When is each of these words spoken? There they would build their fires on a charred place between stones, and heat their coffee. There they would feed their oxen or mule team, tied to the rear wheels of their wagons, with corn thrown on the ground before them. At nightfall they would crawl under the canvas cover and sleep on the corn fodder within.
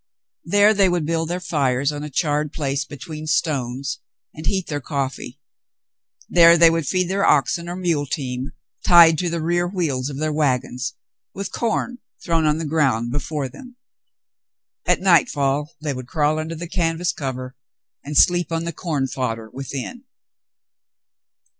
There 0.45 0.73
they 0.73 0.89
would 0.89 1.05
build 1.05 1.29
their 1.29 1.39
fires 1.39 1.91
on 1.91 2.03
a 2.03 2.09
charred 2.09 2.51
place 2.51 2.85
between 2.85 3.27
stones, 3.27 3.99
and 4.33 4.47
heat 4.47 4.65
their 4.65 4.81
coffee. 4.81 5.39
There 6.27 6.57
they 6.57 6.71
would 6.71 6.87
feed 6.87 7.07
their 7.07 7.23
oxen 7.23 7.69
or 7.69 7.75
mule 7.75 8.07
team, 8.07 8.53
tied 8.83 9.19
to 9.19 9.29
the 9.29 9.43
rear 9.43 9.67
wheels 9.67 10.09
of 10.09 10.17
their 10.17 10.33
wagons, 10.33 10.95
with 11.35 11.51
corn 11.51 11.99
thrown 12.25 12.47
on 12.47 12.57
the 12.57 12.65
ground 12.65 13.11
before 13.11 13.47
them. 13.47 13.75
At 14.87 15.01
nightfall 15.01 15.71
they 15.79 15.93
would 15.93 16.07
crawl 16.07 16.39
under 16.39 16.55
the 16.55 16.67
canvas 16.67 17.13
cover 17.13 17.55
and 18.03 18.17
sleep 18.17 18.51
on 18.51 18.63
the 18.63 18.73
corn 18.73 19.07
fodder 19.07 19.51
within. 19.51 20.05